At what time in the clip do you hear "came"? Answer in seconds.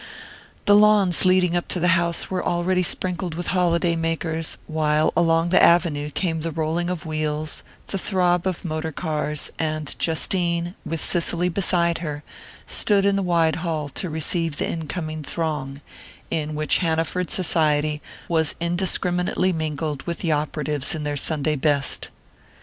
6.09-6.41